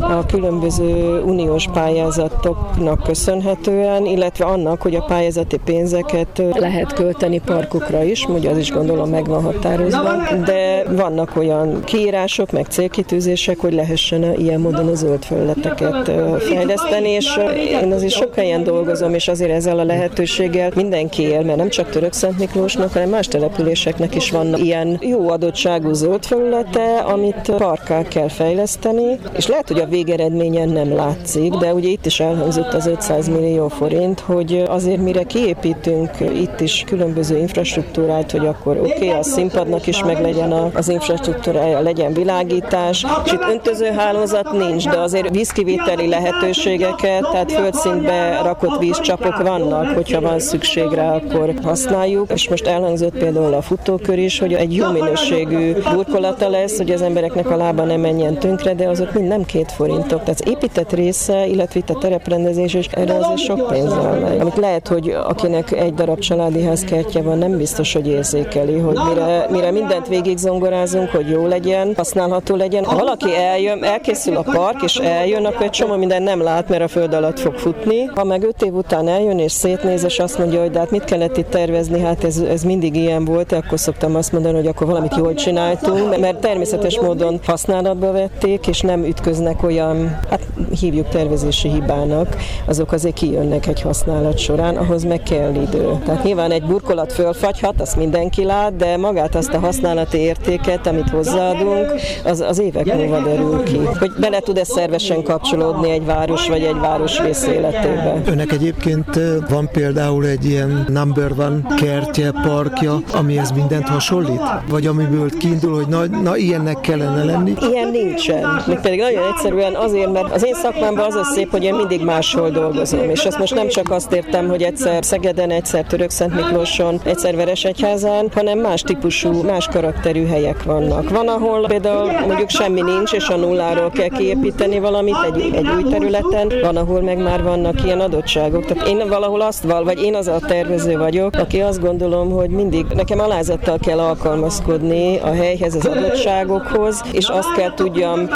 a 0.00 0.26
különböző 0.26 1.22
uniós 1.22 1.66
pályázatoknak 1.72 3.02
köszönhetően, 3.02 4.06
illetve 4.06 4.44
annak, 4.44 4.82
hogy 4.82 4.94
a 4.94 5.02
pályázati 5.02 5.56
pénzeket 5.64 6.42
lehet 6.52 6.92
költeni 6.92 7.40
parkokra 7.44 8.02
is, 8.02 8.24
ugye 8.24 8.50
az 8.50 8.58
is 8.58 8.70
gondolom 8.70 9.10
meg 9.10 9.26
van 9.26 9.42
határozva, 9.42 10.10
de 10.44 10.82
vannak 10.90 11.36
olyan 11.36 11.84
kiírások, 11.84 12.50
meg 12.50 12.66
célkitűzések, 12.66 13.58
hogy 13.58 13.72
lehessen 13.72 14.34
ilyen 14.38 14.60
módon 14.60 14.88
a 14.88 14.94
zöld 14.94 15.24
felületeket 15.24 16.10
fejleszteni, 16.38 17.08
és 17.08 17.38
én 17.82 17.92
azért 17.92 18.12
sok 18.12 18.34
helyen 18.34 18.64
dolgozom, 18.64 19.14
és 19.14 19.28
azért 19.28 19.50
ezzel 19.50 19.78
a 19.78 19.84
lehetőséggel 19.84 20.70
mindenki 20.74 21.22
él, 21.22 21.42
mert 21.42 21.58
nem 21.58 21.68
csak 21.68 21.90
Török 21.90 22.12
Szent 22.12 22.38
Miklósnak, 22.38 22.92
hanem 22.92 23.08
más 23.08 23.28
településeknek 23.28 24.14
is 24.14 24.30
van 24.30 24.54
ilyen 24.54 24.98
jó 25.00 25.30
adottságú 25.30 25.92
zöld 25.92 26.24
felülete, 26.24 26.98
amit 26.98 27.52
parkkal 27.56 28.02
kell 28.02 28.28
fejleszteni, 28.28 29.18
és 29.36 29.46
lehet, 29.46 29.68
hogy 29.68 29.80
a 29.80 29.86
végeredményen 29.86 30.68
nem 30.68 30.94
látszik, 30.94 31.52
de 31.52 31.74
ugye 31.74 31.88
itt 31.88 32.06
is 32.06 32.20
elhangzott 32.20 32.72
az 32.72 32.86
500 32.86 33.28
millió 33.28 33.68
forint, 33.68 34.20
hogy 34.20 34.64
azért 34.68 35.00
mire 35.00 35.22
kiépítünk 35.22 36.10
itt 36.20 36.60
is 36.60 36.84
különböző 36.86 37.38
infrastruktúrát, 37.38 38.30
hogy 38.30 38.46
akkor 38.46 38.76
oké, 38.76 38.92
okay, 38.94 39.08
a 39.08 39.22
színpadnak 39.22 39.86
is 39.86 40.04
meg 40.04 40.20
legyen 40.20 40.52
az 40.52 40.88
infrastruktúrája, 40.88 41.80
legyen 41.80 42.12
világítás, 42.12 43.06
és 43.24 43.32
itt 43.32 43.46
öntözőhálózat 43.50 44.52
nincs, 44.52 44.88
de 44.88 44.98
azért 44.98 45.30
vízkivételi 45.30 46.08
lehetőségeket, 46.08 47.30
tehát 47.30 47.52
földszintbe 47.52 48.40
rakott 48.42 48.78
vízcsapok 48.78 49.42
vannak, 49.42 49.86
hogyha 49.94 50.20
van 50.20 50.38
szükség 50.38 50.88
rá, 50.92 51.14
akkor 51.14 51.54
használjuk, 51.62 52.32
és 52.32 52.48
most 52.48 52.66
elhangzott 52.66 53.18
például 53.18 53.54
a 53.54 53.62
futókör 53.62 54.18
is, 54.18 54.38
hogy 54.38 54.52
egy 54.52 54.74
jó 54.74 54.90
minőségű 54.90 55.72
burkolata 55.94 56.48
lesz, 56.48 56.76
hogy 56.76 56.90
az 56.90 57.02
embereknek 57.02 57.50
a 57.50 57.56
lába 57.56 57.84
nem 57.84 58.00
menjen 58.00 58.38
tönkre, 58.38 58.74
de 58.74 58.88
azok 58.88 59.12
mind 59.18 59.30
nem 59.30 59.44
két 59.44 59.72
forintok. 59.72 60.22
Tehát 60.22 60.40
az 60.40 60.48
épített 60.48 60.92
része, 60.92 61.46
illetve 61.46 61.80
itt 61.80 61.90
a 61.90 61.98
tereprendezés, 61.98 62.74
és 62.74 62.86
erre 62.86 63.14
azért 63.14 63.38
sok 63.38 63.66
pénz 63.66 63.94
megy. 63.94 64.40
Amit 64.40 64.56
lehet, 64.56 64.88
hogy 64.88 65.16
akinek 65.26 65.72
egy 65.72 65.94
darab 65.94 66.18
családi 66.18 66.62
házkertje 66.62 67.22
van, 67.22 67.38
nem 67.38 67.56
biztos, 67.56 67.92
hogy 67.92 68.08
érzékeli, 68.08 68.78
hogy 68.78 68.98
mire, 69.08 69.46
mire 69.50 69.70
mindent 69.70 70.08
végig 70.08 70.36
zongorázunk, 70.36 71.10
hogy 71.10 71.28
jó 71.28 71.46
legyen, 71.46 71.92
használható 71.96 72.56
legyen. 72.56 72.84
Ha 72.84 72.96
valaki 72.96 73.34
eljön, 73.36 73.84
elkészül 73.84 74.36
a 74.36 74.42
park, 74.42 74.82
és 74.82 74.96
eljön, 74.96 75.44
akkor 75.44 75.62
egy 75.62 75.70
csomó 75.70 75.96
minden 75.96 76.22
nem 76.22 76.42
lát, 76.42 76.68
mert 76.68 76.82
a 76.82 76.88
föld 76.88 77.14
alatt 77.14 77.38
fog 77.38 77.54
futni. 77.54 78.04
Ha 78.04 78.24
meg 78.24 78.42
öt 78.42 78.62
év 78.62 78.74
után 78.74 79.08
eljön 79.08 79.38
és 79.38 79.52
szétnéz, 79.52 80.04
és 80.04 80.18
azt 80.18 80.38
mondja, 80.38 80.60
hogy 80.60 80.70
de 80.70 80.78
hát 80.78 80.90
mit 80.90 81.04
kellett 81.04 81.36
itt 81.36 81.50
tervezni, 81.50 82.00
hát 82.00 82.24
ez, 82.24 82.38
ez 82.38 82.62
mindig 82.62 82.96
ilyen 82.96 83.24
volt, 83.24 83.52
akkor 83.52 83.78
szoktam 83.78 84.14
azt 84.14 84.32
mondani, 84.32 84.54
hogy 84.54 84.66
akkor 84.66 84.86
valamit 84.86 85.16
jól 85.16 85.34
csináltunk, 85.34 86.18
mert 86.18 86.40
természetes 86.40 87.00
módon 87.00 87.40
használatba 87.46 88.12
vették, 88.12 88.66
és 88.66 88.80
nem 88.80 89.04
ütköznek 89.08 89.62
olyan, 89.62 90.18
hát 90.30 90.40
hívjuk 90.80 91.08
tervezési 91.08 91.68
hibának, 91.68 92.36
azok 92.66 92.92
azért 92.92 93.14
kijönnek 93.14 93.66
egy 93.66 93.80
használat 93.80 94.38
során, 94.38 94.76
ahhoz 94.76 95.04
meg 95.04 95.22
kell 95.22 95.54
idő. 95.54 95.98
Tehát 96.04 96.24
nyilván 96.24 96.50
egy 96.50 96.62
burkolat 96.62 97.12
fölfagyhat, 97.12 97.80
azt 97.80 97.96
mindenki 97.96 98.44
lát, 98.44 98.76
de 98.76 98.96
magát 98.96 99.34
azt 99.34 99.52
a 99.52 99.58
használati 99.58 100.18
értéket, 100.18 100.86
amit 100.86 101.08
hozzáadunk, 101.08 101.92
az, 102.24 102.40
az 102.40 102.58
évek 102.58 102.94
múlva 102.94 103.20
derül 103.20 103.62
ki. 103.62 103.78
Hogy 103.98 104.12
bele 104.20 104.40
tud-e 104.40 104.64
szervesen 104.64 105.22
kapcsolódni 105.22 105.90
egy 105.90 106.04
város 106.04 106.48
vagy 106.48 106.62
egy 106.62 106.78
városrész 106.78 107.46
életébe. 107.46 108.22
Önnek 108.26 108.52
egyébként 108.52 109.20
van 109.48 109.68
például 109.72 110.26
egy 110.26 110.44
ilyen 110.44 110.86
number 110.88 111.32
one 111.38 111.60
kertje, 111.76 112.30
parkja, 112.42 113.00
amihez 113.12 113.50
mindent 113.50 113.88
hasonlít? 113.88 114.40
Vagy 114.68 114.86
amiből 114.86 115.30
kiindul, 115.38 115.74
hogy 115.74 115.88
na, 115.88 116.06
na 116.22 116.36
ilyennek 116.36 116.80
kellene 116.80 117.24
lenni? 117.24 117.54
Ilyen 117.70 117.90
nincsen. 117.90 118.62
Még 118.66 118.78
pedig 118.78 118.97
nagyon 118.98 119.28
egyszerűen 119.32 119.74
azért, 119.74 120.12
mert 120.12 120.32
az 120.32 120.46
én 120.46 120.54
szakmámban 120.54 121.04
az 121.04 121.14
a 121.14 121.24
szép, 121.24 121.50
hogy 121.50 121.64
én 121.64 121.74
mindig 121.74 122.04
máshol 122.04 122.50
dolgozom. 122.50 123.10
És 123.10 123.24
ezt 123.24 123.38
most 123.38 123.54
nem 123.54 123.68
csak 123.68 123.90
azt 123.90 124.12
értem, 124.12 124.48
hogy 124.48 124.62
egyszer 124.62 125.04
Szegeden, 125.04 125.50
egyszer 125.50 125.84
Török-Szent 125.84 126.34
Miklóson, 126.34 127.00
egyszer 127.04 127.36
Veresegyházán, 127.36 128.28
hanem 128.34 128.58
más 128.58 128.82
típusú, 128.82 129.42
más 129.42 129.68
karakterű 129.68 130.26
helyek 130.26 130.62
vannak. 130.62 131.10
Van, 131.10 131.28
ahol 131.28 131.66
például 131.66 132.12
mondjuk 132.26 132.50
semmi 132.50 132.80
nincs, 132.80 133.12
és 133.12 133.28
a 133.28 133.36
nulláról 133.36 133.90
kell 133.90 134.08
kiépíteni 134.08 134.78
valamit 134.78 135.16
egy, 135.26 135.50
egy 135.54 135.68
új 135.76 135.82
területen, 135.90 136.52
van, 136.62 136.76
ahol 136.76 137.00
meg 137.00 137.18
már 137.18 137.42
vannak 137.42 137.84
ilyen 137.84 138.00
adottságok. 138.00 138.64
Tehát 138.64 138.88
én 138.88 139.08
valahol 139.08 139.40
azt 139.40 139.64
val, 139.64 139.84
vagy 139.84 140.02
én 140.02 140.14
az 140.14 140.26
a 140.26 140.38
tervező 140.46 140.96
vagyok, 140.98 141.36
aki 141.36 141.60
azt 141.60 141.80
gondolom, 141.80 142.30
hogy 142.30 142.50
mindig 142.50 142.86
nekem 142.94 143.20
alázattal 143.20 143.78
kell 143.78 143.98
alkalmazkodni 143.98 145.18
a 145.18 145.32
helyhez, 145.32 145.74
az 145.74 145.86
adottságokhoz, 145.86 147.02
és 147.12 147.28
azt 147.28 147.52
kell 147.52 147.74
tudjam 147.74 148.28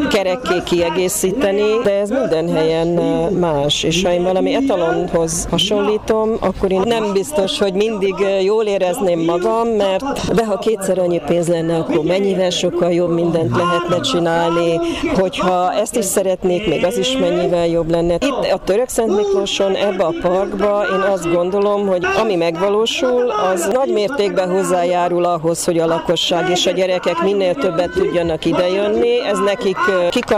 kerekké 0.52 0.76
kiegészíteni, 0.76 1.78
de 1.84 1.90
ez 1.90 2.10
minden 2.10 2.48
helyen 2.48 2.88
más. 3.32 3.82
És 3.82 4.02
ha 4.02 4.12
én 4.12 4.22
valami 4.22 4.54
etalonhoz 4.54 5.46
hasonlítom, 5.50 6.36
akkor 6.40 6.72
én 6.72 6.82
nem 6.84 7.12
biztos, 7.12 7.58
hogy 7.58 7.72
mindig 7.72 8.14
jól 8.42 8.64
érezném 8.64 9.20
magam, 9.20 9.68
mert 9.68 10.34
de 10.34 10.44
ha 10.44 10.58
kétszer 10.58 10.98
annyi 10.98 11.20
pénz 11.26 11.48
lenne, 11.48 11.76
akkor 11.76 12.04
mennyivel 12.04 12.50
sokkal 12.50 12.92
jobb 12.92 13.14
mindent 13.14 13.56
lehetne 13.56 14.00
csinálni, 14.00 14.80
hogyha 15.14 15.72
ezt 15.72 15.96
is 15.96 16.04
szeretnék, 16.04 16.68
még 16.68 16.84
az 16.84 16.98
is 16.98 17.16
mennyivel 17.16 17.66
jobb 17.66 17.90
lenne. 17.90 18.14
Itt 18.14 18.52
a 18.52 18.58
Török 18.64 18.88
Szent 18.88 19.16
Miklóson, 19.16 19.74
ebbe 19.74 20.04
a 20.04 20.14
parkba 20.22 20.84
én 20.92 21.00
azt 21.00 21.32
gondolom, 21.32 21.86
hogy 21.86 22.06
ami 22.20 22.34
megvalósul, 22.34 23.32
az 23.52 23.68
nagy 23.72 23.92
mértékben 23.92 24.50
hozzájárul 24.50 25.24
ahhoz, 25.24 25.64
hogy 25.64 25.78
a 25.78 25.86
lakosság 25.86 26.50
és 26.50 26.66
a 26.66 26.70
gyerekek 26.70 27.22
minél 27.22 27.54
többet 27.54 27.90
tudjanak 27.90 28.44
idejönni. 28.44 29.20
Ez 29.26 29.38
nekik 29.38 29.76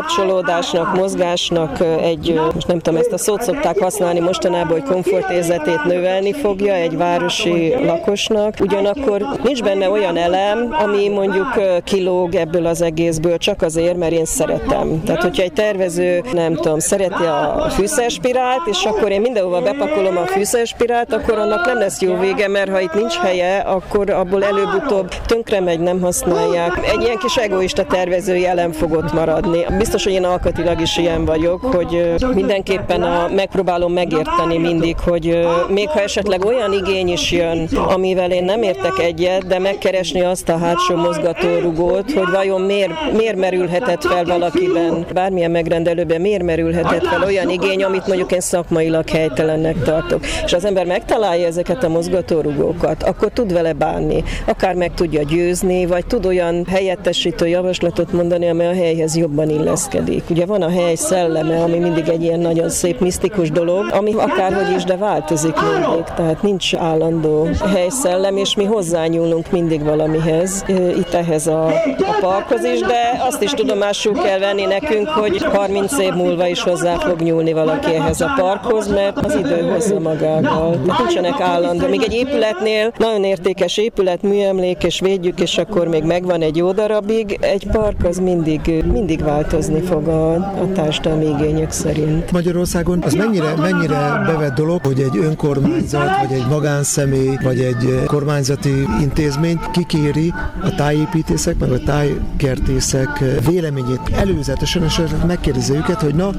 kikapcsolódásnak, 0.04 0.94
mozgásnak 0.94 1.80
egy, 2.02 2.40
most 2.54 2.66
nem 2.66 2.78
tudom, 2.78 3.00
ezt 3.00 3.12
a 3.12 3.18
szót 3.18 3.42
szokták 3.42 3.78
használni 3.78 4.20
mostanában, 4.20 4.80
hogy 4.80 4.82
komfortérzetét 4.82 5.84
növelni 5.84 6.32
fogja 6.32 6.74
egy 6.74 6.96
városi 6.96 7.74
lakosnak. 7.84 8.54
Ugyanakkor 8.60 9.26
nincs 9.42 9.62
benne 9.62 9.90
olyan 9.90 10.16
elem, 10.16 10.76
ami 10.84 11.08
mondjuk 11.08 11.46
kilóg 11.84 12.34
ebből 12.34 12.66
az 12.66 12.82
egészből 12.82 13.36
csak 13.36 13.62
azért, 13.62 13.96
mert 13.96 14.12
én 14.12 14.24
szeretem. 14.24 15.02
Tehát, 15.04 15.22
hogyha 15.22 15.42
egy 15.42 15.52
tervező, 15.52 16.22
nem 16.32 16.54
tudom, 16.54 16.78
szereti 16.78 17.24
a 17.24 17.66
fűszerspirált, 17.70 18.66
és 18.66 18.84
akkor 18.84 19.10
én 19.10 19.20
mindenhova 19.20 19.60
bepakolom 19.60 20.16
a 20.16 20.26
fűszerspirált, 20.26 21.12
akkor 21.12 21.38
annak 21.38 21.66
nem 21.66 21.78
lesz 21.78 22.00
jó 22.00 22.16
vége, 22.18 22.48
mert 22.48 22.70
ha 22.70 22.80
itt 22.80 22.94
nincs 22.94 23.14
helye, 23.14 23.58
akkor 23.58 24.10
abból 24.10 24.44
előbb-utóbb 24.44 25.08
tönkre 25.26 25.60
megy, 25.60 25.80
nem 25.80 26.00
használják. 26.00 26.88
Egy 26.92 27.02
ilyen 27.02 27.18
kis 27.18 27.36
egoista 27.36 27.84
tervező 27.84 28.36
jelen 28.36 28.72
fog 28.72 28.92
ott 28.92 29.12
maradni. 29.12 29.64
Biztos, 29.84 30.04
hogy 30.04 30.12
én 30.12 30.24
alkatilag 30.24 30.80
is 30.80 30.96
ilyen 30.96 31.24
vagyok, 31.24 31.64
hogy 31.64 32.14
mindenképpen 32.34 33.02
a, 33.02 33.28
megpróbálom 33.34 33.92
megérteni 33.92 34.58
mindig, 34.58 34.98
hogy 34.98 35.46
még 35.68 35.88
ha 35.88 36.00
esetleg 36.00 36.44
olyan 36.44 36.72
igény 36.72 37.08
is 37.08 37.32
jön, 37.32 37.68
amivel 37.88 38.30
én 38.30 38.44
nem 38.44 38.62
értek 38.62 38.98
egyet, 38.98 39.46
de 39.46 39.58
megkeresni 39.58 40.20
azt 40.20 40.48
a 40.48 40.58
hátsó 40.58 40.96
mozgatórugót, 40.96 42.12
hogy 42.12 42.30
vajon 42.32 42.60
miért, 42.60 43.12
miért 43.16 43.36
merülhetett 43.36 44.04
fel 44.04 44.24
valakiben, 44.24 45.06
bármilyen 45.12 45.50
megrendelőben 45.50 46.20
miért 46.20 46.42
merülhetett 46.42 47.06
fel 47.06 47.22
olyan 47.22 47.50
igény, 47.50 47.82
amit 47.82 48.06
mondjuk 48.06 48.32
én 48.32 48.40
szakmailag 48.40 49.08
helytelennek 49.08 49.82
tartok. 49.82 50.24
És 50.44 50.52
az 50.52 50.64
ember 50.64 50.86
megtalálja 50.86 51.46
ezeket 51.46 51.84
a 51.84 51.88
mozgatórugókat, 51.88 53.02
akkor 53.02 53.28
tud 53.28 53.52
vele 53.52 53.72
bánni. 53.72 54.24
Akár 54.46 54.74
meg 54.74 54.94
tudja 54.94 55.22
győzni, 55.22 55.86
vagy 55.86 56.06
tud 56.06 56.26
olyan 56.26 56.66
helyettesítő 56.68 57.46
javaslatot 57.46 58.12
mondani, 58.12 58.48
amely 58.48 58.68
a 58.68 58.74
helyhez 58.74 59.16
jobban 59.16 59.50
illeszkedik. 59.74 60.30
Ugye 60.30 60.46
van 60.46 60.62
a 60.62 60.68
hely 60.68 60.94
szelleme, 60.94 61.62
ami 61.62 61.78
mindig 61.78 62.08
egy 62.08 62.22
ilyen 62.22 62.40
nagyon 62.40 62.68
szép, 62.68 63.00
misztikus 63.00 63.50
dolog, 63.50 63.92
ami 63.92 64.12
akárhogy 64.12 64.76
is, 64.76 64.84
de 64.84 64.96
változik 64.96 65.54
mindig. 65.60 66.04
Tehát 66.04 66.42
nincs 66.42 66.74
állandó 66.74 67.48
helyszellem, 67.72 68.36
és 68.36 68.54
mi 68.54 68.64
hozzányúlunk 68.64 69.50
mindig 69.50 69.84
valamihez, 69.84 70.64
itt 70.98 71.12
ehhez 71.12 71.46
a, 71.46 71.66
a 71.98 72.16
parkhoz 72.20 72.64
is, 72.64 72.80
de 72.80 73.22
azt 73.28 73.42
is 73.42 73.50
tudomásul 73.50 74.14
kell 74.14 74.38
venni 74.38 74.64
nekünk, 74.64 75.08
hogy 75.08 75.42
30 75.42 75.98
év 75.98 76.12
múlva 76.12 76.46
is 76.46 76.62
hozzá 76.62 76.94
fog 76.98 77.20
nyúlni 77.20 77.52
valaki 77.52 77.94
ehhez 77.94 78.20
a 78.20 78.32
parkhoz, 78.36 78.88
mert 78.88 79.18
az 79.18 79.34
idő 79.34 79.70
hozza 79.70 80.00
magával. 80.00 80.80
Tehát 80.84 80.98
nincsenek 80.98 81.40
állandó. 81.40 81.86
Még 81.86 82.02
egy 82.02 82.14
épületnél 82.14 82.92
nagyon 82.98 83.24
értékes 83.24 83.76
épület, 83.76 84.22
műemlék, 84.22 84.82
és 84.82 85.00
védjük, 85.00 85.40
és 85.40 85.58
akkor 85.58 85.88
még 85.88 86.02
megvan 86.02 86.42
egy 86.42 86.56
jó 86.56 86.72
darabig. 86.72 87.38
Egy 87.40 87.66
park 87.72 88.04
az 88.04 88.18
mindig, 88.18 88.84
mindig 88.92 89.22
változni 89.68 89.88
fog 89.88 90.08
a, 90.08 90.34
a 90.34 90.72
társadalmi 90.74 91.24
igények 91.24 91.70
szerint. 91.72 92.32
Magyarországon 92.32 93.02
az 93.02 93.14
mennyire, 93.14 93.54
mennyire 93.56 94.22
bevett 94.26 94.54
dolog, 94.54 94.86
hogy 94.86 95.00
egy 95.00 95.18
önkormányzat, 95.18 96.08
vagy 96.20 96.32
egy 96.32 96.46
magánszemély, 96.48 97.36
vagy 97.42 97.60
egy 97.60 98.02
kormányzati 98.06 98.86
intézmény 99.00 99.60
kikéri 99.72 100.32
a 100.62 100.74
tájépítészek, 100.74 101.58
meg 101.58 101.70
a 101.70 101.78
tájkertészek 101.78 103.24
véleményét 103.48 104.00
előzetesen, 104.12 104.82
és 104.82 105.00
megkérdezi 105.26 105.74
őket, 105.74 106.00
hogy 106.00 106.14
na, 106.14 106.30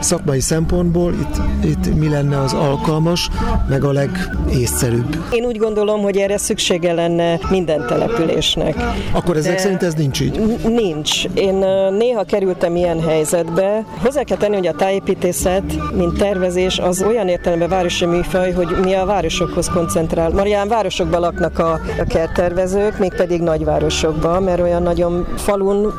szakmai 0.00 0.40
szempontból 0.40 1.12
itt, 1.12 1.64
itt 1.64 1.94
mi 1.98 2.08
lenne 2.08 2.40
az 2.40 2.52
alkalmas, 2.52 3.28
meg 3.68 3.84
a 3.84 3.92
legészszerűbb. 3.92 5.16
Én 5.30 5.44
úgy 5.44 5.56
gondolom, 5.56 6.00
hogy 6.00 6.16
erre 6.16 6.36
szüksége 6.36 6.92
lenne 6.92 7.38
minden 7.50 7.86
településnek. 7.86 8.74
Akkor 9.12 9.36
ezek 9.36 9.52
De 9.54 9.58
szerint 9.58 9.82
ez 9.82 9.94
nincs 9.94 10.20
így? 10.20 10.40
Nincs. 10.68 11.24
Én 11.34 11.54
néha 11.98 12.24
kerültem 12.24 12.73
ilyen 12.76 13.00
helyzetbe. 13.00 13.84
Hozzá 14.02 14.22
kell 14.22 14.36
tenni, 14.36 14.56
hogy 14.56 14.66
a 14.66 14.72
tájépítészet, 14.72 15.62
mint 15.94 16.18
tervezés, 16.18 16.78
az 16.78 17.02
olyan 17.02 17.28
értelemben 17.28 17.68
városi 17.68 18.06
műfaj, 18.06 18.52
hogy 18.52 18.68
mi 18.82 18.94
a 18.94 19.04
városokhoz 19.04 19.68
koncentrál. 19.68 20.30
Marián 20.30 20.68
városokban 20.68 21.20
laknak 21.20 21.58
a, 21.58 21.72
a 21.72 22.04
kerttervezők, 22.08 22.98
mégpedig 22.98 23.40
nagyvárosokban, 23.40 24.42
mert 24.42 24.60
olyan 24.60 24.82
nagyon 24.82 25.26
falun, 25.36 25.92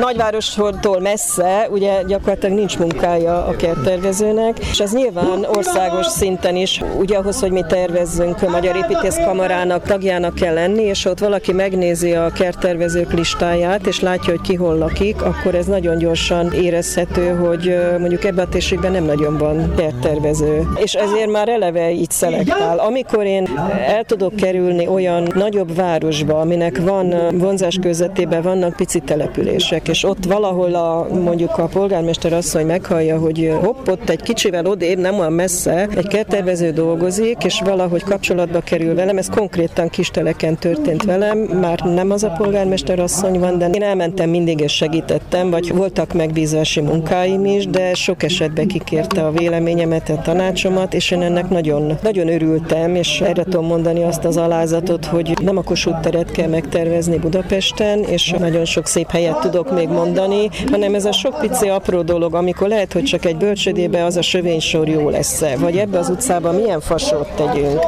nagyvárostól 0.00 1.00
messze, 1.00 1.68
ugye 1.70 2.02
gyakorlatilag 2.02 2.56
nincs 2.56 2.78
munkája 2.78 3.44
a 3.46 3.56
kerttervezőnek, 3.56 4.58
és 4.58 4.80
ez 4.80 4.92
nyilván 4.92 5.44
országos 5.54 6.06
szinten 6.06 6.56
is, 6.56 6.82
ugye 6.98 7.16
ahhoz, 7.16 7.40
hogy 7.40 7.50
mi 7.50 7.64
tervezzünk, 7.68 8.42
a 8.42 8.50
Magyar 8.50 8.76
Építészkamarának 8.76 9.82
tagjának 9.82 10.34
kell 10.34 10.54
lenni, 10.54 10.82
és 10.82 11.04
ott 11.04 11.18
valaki 11.18 11.52
megnézi 11.52 12.14
a 12.14 12.30
kerttervezők 12.30 13.12
listáját, 13.12 13.86
és 13.86 14.00
látja, 14.00 14.30
hogy 14.30 14.40
ki 14.40 14.54
hol 14.54 14.78
lakik, 14.78 15.22
akkor 15.22 15.54
ez 15.54 15.66
nagyon 15.66 15.98
gyors 15.98 16.17
világosan 16.18 16.64
érezhető, 16.64 17.28
hogy 17.28 17.76
mondjuk 17.98 18.24
ebben 18.24 18.44
a 18.44 18.48
térségben 18.48 18.92
nem 18.92 19.04
nagyon 19.04 19.38
van 19.38 19.74
kerttervező. 19.76 20.68
És 20.76 20.94
ezért 20.94 21.30
már 21.30 21.48
eleve 21.48 21.90
így 21.90 22.10
szelektál. 22.10 22.78
Amikor 22.78 23.24
én 23.24 23.48
el 23.86 24.04
tudok 24.04 24.36
kerülni 24.36 24.86
olyan 24.86 25.32
nagyobb 25.34 25.74
városba, 25.74 26.40
aminek 26.40 26.80
van 26.84 27.14
vonzás 27.32 27.78
közvetében 27.80 28.42
vannak 28.42 28.76
pici 28.76 29.00
települések, 29.00 29.88
és 29.88 30.04
ott 30.04 30.24
valahol 30.24 30.74
a, 30.74 31.06
mondjuk 31.22 31.58
a 31.58 31.66
polgármester 31.66 32.32
asszony 32.32 32.66
meghallja, 32.66 33.18
hogy 33.18 33.52
hopp, 33.62 33.88
ott 33.88 34.08
egy 34.08 34.22
kicsivel 34.22 34.66
odébb, 34.66 34.98
nem 34.98 35.18
olyan 35.18 35.32
messze, 35.32 35.88
egy 35.96 36.06
kerttervező 36.06 36.70
dolgozik, 36.70 37.44
és 37.44 37.60
valahogy 37.64 38.02
kapcsolatba 38.02 38.60
kerül 38.60 38.94
velem, 38.94 39.18
ez 39.18 39.28
konkrétan 39.28 39.88
kisteleken 39.88 40.58
történt 40.58 41.04
velem, 41.04 41.38
már 41.38 41.80
nem 41.80 42.10
az 42.10 42.24
a 42.24 42.34
polgármester 42.38 42.98
asszony 42.98 43.38
van, 43.38 43.58
de 43.58 43.68
én 43.68 43.82
elmentem 43.82 44.30
mindig 44.30 44.60
és 44.60 44.72
segítettem, 44.72 45.50
vagy 45.50 45.72
voltak 45.74 46.07
megbízási 46.12 46.80
munkáim 46.80 47.44
is, 47.44 47.66
de 47.66 47.94
sok 47.94 48.22
esetben 48.22 48.66
kikérte 48.66 49.26
a 49.26 49.30
véleményemet, 49.30 50.08
a 50.08 50.20
tanácsomat, 50.22 50.94
és 50.94 51.10
én 51.10 51.22
ennek 51.22 51.48
nagyon, 51.48 51.98
nagyon 52.02 52.28
örültem, 52.28 52.94
és 52.94 53.20
erre 53.20 53.42
tudom 53.42 53.66
mondani 53.66 54.02
azt 54.02 54.24
az 54.24 54.36
alázatot, 54.36 55.04
hogy 55.04 55.36
nem 55.42 55.56
a 55.56 55.62
Kossuth 55.62 56.00
teret 56.00 56.30
kell 56.30 56.48
megtervezni 56.48 57.18
Budapesten, 57.18 57.98
és 58.02 58.34
nagyon 58.38 58.64
sok 58.64 58.86
szép 58.86 59.10
helyet 59.10 59.40
tudok 59.40 59.74
még 59.74 59.88
mondani, 59.88 60.48
hanem 60.70 60.94
ez 60.94 61.04
a 61.04 61.12
sok 61.12 61.38
pici 61.40 61.68
apró 61.68 62.02
dolog, 62.02 62.34
amikor 62.34 62.68
lehet, 62.68 62.92
hogy 62.92 63.02
csak 63.02 63.24
egy 63.24 63.36
bölcsödébe 63.36 64.04
az 64.04 64.16
a 64.16 64.22
sövénysor 64.22 64.88
jó 64.88 65.08
lesz 65.08 65.42
-e, 65.42 65.56
vagy 65.56 65.76
ebbe 65.76 65.98
az 65.98 66.08
utcában 66.08 66.54
milyen 66.54 66.80
fasort 66.80 67.36
tegyünk. 67.36 67.80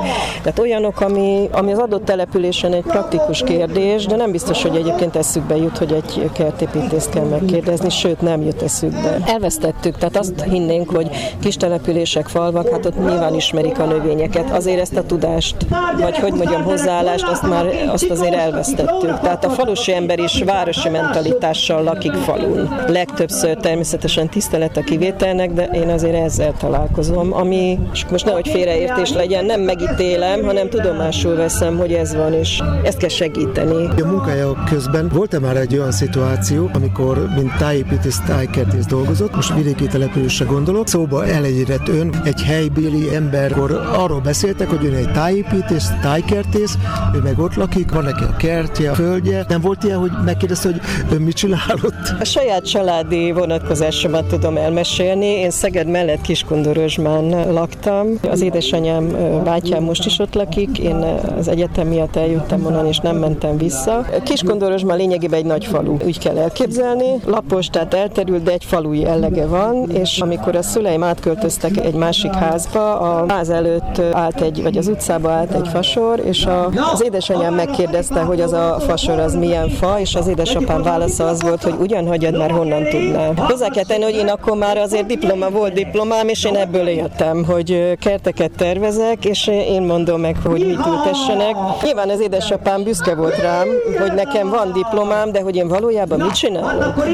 Tehát 0.42 0.58
olyanok, 0.58 1.00
ami, 1.00 1.48
ami 1.52 1.72
az 1.72 1.78
adott 1.78 2.04
településen 2.04 2.72
egy 2.72 2.82
praktikus 2.82 3.42
kérdés, 3.42 4.06
de 4.06 4.16
nem 4.16 4.30
biztos, 4.30 4.62
hogy 4.62 4.76
egyébként 4.76 5.16
eszükbe 5.16 5.56
jut, 5.56 5.78
hogy 5.78 5.92
egy 5.92 6.30
kertépítést 6.32 7.10
kell 7.10 7.24
megkérdezni, 7.24 7.90
sőt 7.90 8.09
nem 8.20 8.42
jut 8.42 8.62
eszükbe. 8.62 9.18
Elvesztettük, 9.26 9.98
tehát 9.98 10.16
azt 10.16 10.42
hinnénk, 10.42 10.90
hogy 10.90 11.10
kis 11.40 11.56
települések, 11.56 12.28
falvak, 12.28 12.68
hát 12.70 12.86
ott 12.86 12.98
nyilván 12.98 13.34
ismerik 13.34 13.78
a 13.78 13.84
növényeket. 13.84 14.50
Azért 14.50 14.80
ezt 14.80 14.96
a 14.96 15.02
tudást, 15.02 15.56
vagy 16.00 16.18
hogy 16.18 16.32
mondjam, 16.32 16.62
hozzáállást, 16.62 17.28
azt 17.28 17.48
már 17.48 17.66
azt 17.92 18.10
azért 18.10 18.34
elvesztettük. 18.34 19.20
Tehát 19.20 19.44
a 19.44 19.50
falusi 19.50 19.94
ember 19.94 20.18
is 20.18 20.42
városi 20.42 20.88
mentalitással 20.88 21.82
lakik 21.82 22.12
falun. 22.12 22.74
Legtöbbször 22.86 23.56
természetesen 23.56 24.28
tisztelet 24.28 24.76
a 24.76 24.80
kivételnek, 24.80 25.52
de 25.52 25.64
én 25.64 25.88
azért 25.88 26.14
ezzel 26.24 26.54
találkozom, 26.58 27.32
ami, 27.32 27.78
és 27.92 28.06
most 28.10 28.24
nehogy 28.24 28.48
félreértés 28.48 29.12
legyen, 29.12 29.44
nem 29.44 29.60
megítélem, 29.60 30.44
hanem 30.44 30.68
tudomásul 30.68 31.34
veszem, 31.34 31.76
hogy 31.76 31.92
ez 31.92 32.14
van, 32.14 32.32
és 32.32 32.62
ezt 32.84 32.98
kell 32.98 33.08
segíteni. 33.08 33.88
A 34.02 34.06
munkája 34.06 34.62
közben 34.68 35.08
volt-e 35.12 35.38
már 35.38 35.56
egy 35.56 35.76
olyan 35.76 35.92
szituáció, 35.92 36.70
amikor 36.72 37.28
mint 37.36 37.58
tájépítész, 38.00 38.26
tájkertész 38.26 38.86
dolgozott, 38.86 39.34
most 39.34 39.54
vidéki 39.54 39.86
településre 39.86 40.44
gondolok, 40.44 40.88
szóba 40.88 41.26
elegyedett 41.26 41.88
ön 41.88 42.20
egy 42.24 42.42
helybéli 42.42 43.14
ember, 43.14 43.52
akkor 43.52 43.70
arról 43.92 44.20
beszéltek, 44.20 44.68
hogy 44.68 44.84
ön 44.84 44.94
egy 44.94 45.12
tájépítész, 45.12 45.88
tájkertész, 46.02 46.74
ő 47.14 47.18
meg 47.18 47.38
ott 47.38 47.54
lakik, 47.54 47.92
van 47.92 48.04
neki 48.04 48.24
a 48.24 48.36
kertje, 48.36 48.90
a 48.90 48.94
földje. 48.94 49.44
Nem 49.48 49.60
volt 49.60 49.84
ilyen, 49.84 49.98
hogy 49.98 50.10
megkérdezte, 50.24 50.68
hogy 50.68 50.80
ön 51.12 51.22
mit 51.22 51.34
csinál 51.34 51.74
ott? 51.82 52.20
A 52.20 52.24
saját 52.24 52.68
családi 52.68 53.32
vonatkozásomat 53.32 54.26
tudom 54.26 54.56
elmesélni. 54.56 55.26
Én 55.26 55.50
Szeged 55.50 55.86
mellett 55.86 56.20
Kiskundorozsmán 56.20 57.52
laktam. 57.52 58.06
Az 58.30 58.40
édesanyám 58.40 59.08
bátyám 59.44 59.82
most 59.82 60.06
is 60.06 60.18
ott 60.18 60.34
lakik. 60.34 60.78
Én 60.78 61.04
az 61.38 61.48
egyetem 61.48 61.86
miatt 61.86 62.16
eljöttem 62.16 62.66
onnan, 62.66 62.86
és 62.86 62.98
nem 62.98 63.16
mentem 63.16 63.56
vissza. 63.56 64.06
Kiskundorozsmán 64.24 64.96
lényegében 64.96 65.38
egy 65.38 65.46
nagy 65.46 65.64
falu. 65.64 65.96
Úgy 66.04 66.18
kell 66.18 66.38
elképzelni. 66.38 67.20
Lapos, 67.26 67.68
tehát 67.88 68.10
elterült, 68.10 68.42
de 68.42 68.52
egy 68.52 68.64
falu 68.64 68.92
jellege 68.92 69.46
van, 69.46 69.90
és 69.90 70.20
amikor 70.20 70.56
a 70.56 70.62
szüleim 70.62 71.02
átköltöztek 71.02 71.76
egy 71.76 71.94
másik 71.94 72.34
házba, 72.34 72.98
a 72.98 73.24
ház 73.28 73.50
előtt 73.50 73.98
állt 74.12 74.40
egy, 74.40 74.62
vagy 74.62 74.76
az 74.76 74.88
utcába 74.88 75.30
állt 75.30 75.52
egy 75.52 75.68
fasor, 75.68 76.20
és 76.24 76.46
a, 76.46 76.70
az 76.92 77.02
édesanyám 77.04 77.54
megkérdezte, 77.54 78.20
hogy 78.20 78.40
az 78.40 78.52
a 78.52 78.76
fasor 78.78 79.18
az 79.18 79.34
milyen 79.34 79.68
fa, 79.68 80.00
és 80.00 80.14
az 80.14 80.26
édesapám 80.26 80.82
válasza 80.82 81.26
az 81.26 81.42
volt, 81.42 81.62
hogy 81.62 81.74
ugyan 81.80 82.06
hagyjad, 82.06 82.36
már 82.36 82.50
honnan 82.50 82.84
tudná. 82.84 83.32
Hozzá 83.36 83.68
kell 83.68 83.84
tenni, 83.84 84.02
hogy 84.02 84.14
én 84.14 84.28
akkor 84.28 84.56
már 84.56 84.76
azért 84.76 85.06
diploma 85.06 85.50
volt 85.50 85.72
diplomám, 85.72 86.28
és 86.28 86.44
én 86.44 86.56
ebből 86.56 86.86
éltem, 86.86 87.44
hogy 87.44 87.96
kerteket 88.00 88.50
tervezek, 88.56 89.24
és 89.24 89.46
én 89.46 89.82
mondom 89.82 90.20
meg, 90.20 90.36
hogy 90.44 90.66
mit 90.66 90.86
ültessenek. 90.86 91.54
Nyilván 91.82 92.08
az 92.08 92.20
édesapám 92.20 92.82
büszke 92.82 93.14
volt 93.14 93.40
rám, 93.40 93.68
hogy 93.98 94.12
nekem 94.12 94.48
van 94.48 94.72
diplomám, 94.72 95.32
de 95.32 95.40
hogy 95.40 95.56
én 95.56 95.68
valójában 95.68 96.20
mit 96.20 96.34
csinálok? 96.34 97.04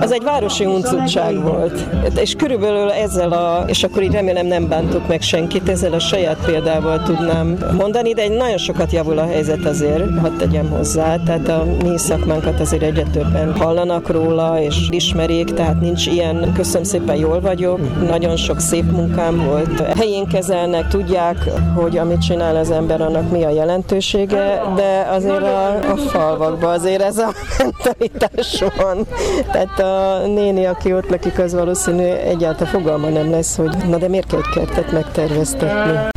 Az 0.00 0.11
egy 0.12 0.22
városi 0.22 0.64
uncutság 0.64 1.42
volt. 1.42 1.86
És 2.20 2.34
körülbelül 2.34 2.90
ezzel 2.90 3.32
a, 3.32 3.64
és 3.66 3.82
akkor 3.82 4.02
így 4.02 4.12
remélem 4.12 4.46
nem 4.46 4.68
bántok 4.68 5.08
meg 5.08 5.20
senkit, 5.20 5.68
ezzel 5.68 5.92
a 5.92 5.98
saját 5.98 6.44
példával 6.44 7.02
tudnám 7.02 7.58
mondani, 7.76 8.12
de 8.12 8.22
egy 8.22 8.36
nagyon 8.36 8.58
sokat 8.58 8.92
javul 8.92 9.18
a 9.18 9.26
helyzet 9.26 9.64
azért, 9.64 10.18
hadd 10.20 10.36
tegyem 10.38 10.70
hozzá. 10.70 11.16
Tehát 11.24 11.48
a 11.48 11.64
mi 11.82 11.98
szakmánkat 11.98 12.60
azért 12.60 12.82
egyre 12.82 13.02
többen 13.02 13.56
hallanak 13.56 14.08
róla, 14.10 14.60
és 14.60 14.88
ismerik, 14.90 15.54
tehát 15.54 15.80
nincs 15.80 16.06
ilyen, 16.06 16.52
köszönöm 16.56 16.84
szépen, 16.84 17.16
jól 17.16 17.40
vagyok, 17.40 18.06
nagyon 18.08 18.36
sok 18.36 18.60
szép 18.60 18.90
munkám 18.90 19.44
volt. 19.44 19.80
Helyén 19.96 20.26
kezelnek, 20.26 20.88
tudják, 20.88 21.36
hogy 21.74 21.98
amit 21.98 22.20
csinál 22.20 22.56
az 22.56 22.70
ember, 22.70 23.00
annak 23.00 23.30
mi 23.30 23.44
a 23.44 23.50
jelentősége, 23.50 24.62
de 24.76 25.06
azért 25.10 25.42
a, 25.42 25.90
a 25.92 25.96
falvakban 25.96 26.70
azért 26.72 27.02
ez 27.02 27.18
a 27.18 27.32
mentalitás 27.58 28.64
van. 28.76 29.06
Tehát 29.52 29.78
néni, 30.26 30.64
aki 30.64 30.94
ott 30.94 31.10
lakik, 31.10 31.38
az 31.38 31.54
valószínű 31.54 32.04
egyáltalán 32.04 32.72
fogalma 32.72 33.08
nem 33.08 33.30
lesz, 33.30 33.56
hogy 33.56 33.76
na 33.88 33.98
de 33.98 34.08
miért 34.08 34.26
kell 34.26 34.38
egy 34.38 34.54
kertet 34.54 34.92
megterveztetni. 34.92 36.10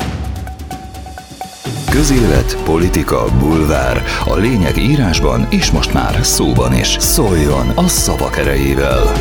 Közélet, 1.89 2.57
politika, 2.63 3.25
bulvár. 3.39 4.03
A 4.25 4.35
lényeg 4.35 4.77
írásban 4.77 5.47
és 5.49 5.71
most 5.71 5.93
már 5.93 6.19
szóban 6.21 6.73
is. 6.73 6.97
Szóljon 6.99 7.69
a 7.75 7.87
szavak 7.87 8.37
erejével! 8.37 9.13